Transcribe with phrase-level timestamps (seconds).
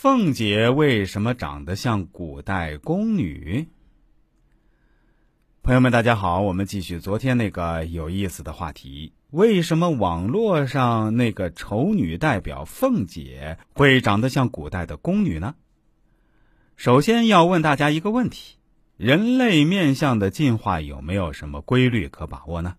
[0.00, 3.66] 凤姐为什么长得像古代宫女？
[5.60, 15.56] 朋友们，大家好，我们继续昨天那个有意思的话题：为什么网络上那个丑女代表凤姐会长得像古代的宫女呢？
[16.76, 18.54] 首先要问大家一个问题：
[18.96, 22.76] 人类面相的进化有没有什么规律可把握呢？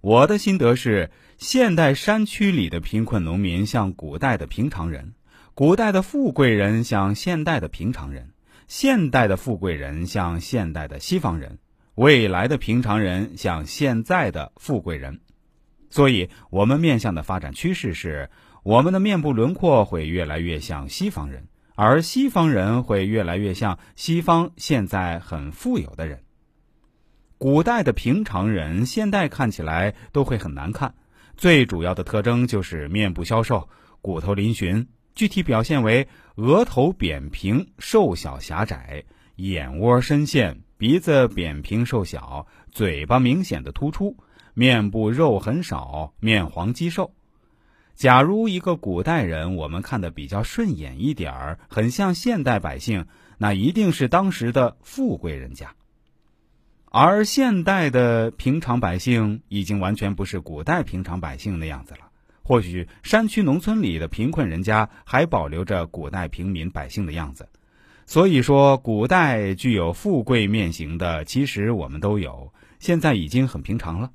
[0.00, 5.12] 我的心得是，现代山区里的贫困农民像古代的平常人。
[5.58, 8.30] 古代的富贵人像现代的平常人，
[8.68, 11.58] 现代的富贵人像现代的西方人，
[11.96, 15.18] 未来的平常人像现在的富贵人。
[15.90, 18.30] 所以，我们面相的发展趋势是，
[18.62, 26.22] 我们的面部轮廓会越来越像西方人，而西方人会越来越像西方现在很富有的人。
[27.36, 30.94] 古代的平常人，现代看起来都会很难看，
[31.36, 33.68] 最主要的特征就是面部消瘦，
[34.00, 34.86] 骨头嶙峋。
[35.18, 39.02] 具体表现为额头扁平、瘦小狭窄，
[39.34, 44.16] 眼窝深陷，鼻子扁平瘦小，嘴巴明显的突出，
[44.54, 47.12] 面部肉很少，面黄肌瘦。
[47.96, 53.06] 假如一个古代人我们看的比较顺眼一点儿，很像现代百姓，
[53.38, 55.74] 那一定是当时的富贵人家。
[56.84, 62.07] 而现代的平常百姓已经完全不是古代平常百姓那样子了。
[62.48, 67.46] 或许山区农村里的贫困人家还保留着古代平民百姓的样子，
[68.06, 74.10] 所以说古代具有富贵面型的，其实我们都有，现在已经很平常了。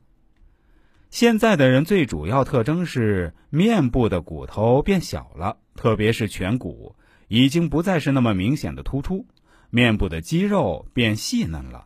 [1.12, 6.96] 现在的人最主要特征是面部的骨头变小了，特别是颧骨
[7.28, 9.28] 已经不再是那么明显的突出，
[9.70, 11.86] 面部的肌肉变细嫩了。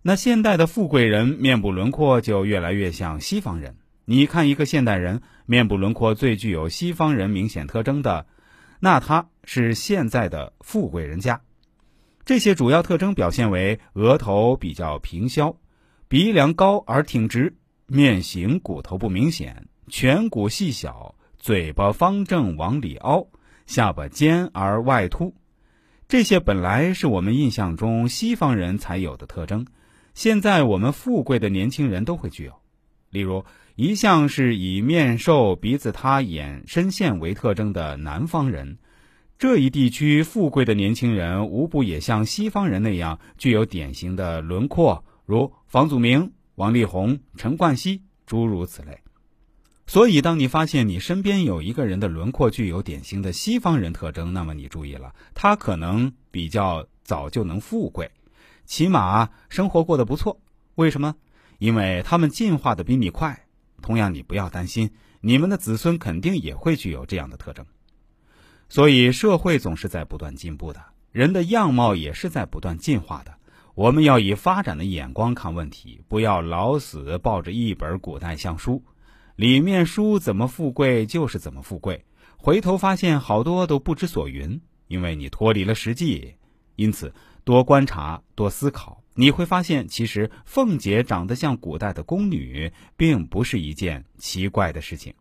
[0.00, 3.76] 那现代的富贵人面部轮廓就越来越像西方人。
[4.08, 8.24] 你看，一个现代人面部轮廓最具有西方人明显特征的，
[8.78, 11.40] 那他是现在的富贵人家。
[12.24, 15.56] 这些主要特征表现为：额头比较平削，
[16.06, 23.26] 鼻梁高而挺直，面型骨头不明显，颧骨细小，嘴巴方正往里凹，
[23.66, 25.34] 下巴尖而外凸。
[26.06, 29.66] 这些本来是我们印象中西方人才有的特征，
[30.14, 32.52] 现在我们富贵的年轻人都会具有。
[33.10, 33.44] 例如。
[33.78, 38.78] 一向是以面瘦、鼻子塌、眼深陷为特征的南方人，
[39.38, 49.00] 这一地区富贵的年轻人无不也像西方人那样具有典型的轮廓，如房祖名、王力宏、陈冠希诸如此类。
[49.86, 58.10] 所以，当你发现你身边有一个人的轮廓具有典型的西方人特征，那么你注意了，他可能比较早就能富贵，
[58.64, 60.40] 起码生活过得不错。
[60.76, 61.14] 为什么？
[61.58, 63.46] 因为他们进化的比你快。
[63.82, 64.90] 同样，你不要担心，
[65.20, 67.64] 你们的子孙肯定也会具有这样的特征。
[68.68, 73.32] 所以，社会总是在不断进步的，人的样貌也是在不断进化的。
[73.74, 78.82] 我们要以发展的眼光看问题，不要老死抱着一本古代相书，
[79.36, 82.04] 里面书怎么富贵就是怎么富贵。
[82.38, 86.34] 回头发现好多都不知所云，因为你脱离了实际。
[86.74, 87.12] 因此，
[87.44, 89.02] 多观察，多思考。
[89.18, 95.12] 你会发现，其实凤姐长得像古代的宫女，并不是一件奇怪的事情。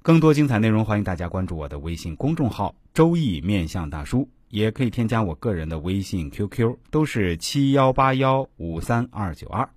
[0.00, 9.68] 更多精彩内容，欢迎大家关注我的微信公众号“周易面相大叔”，也可以添加我个人的微信 QQ，都是七幺八幺五三二九二。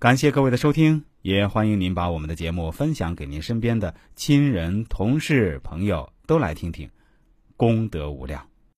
[0.00, 6.90] 感谢各位的收听，也欢迎您把我们的节目分享给您身边的亲人、同事、朋友，都来听听，
[7.56, 8.44] 功德无量。